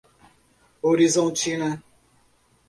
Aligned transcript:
Horizontina 0.91 1.69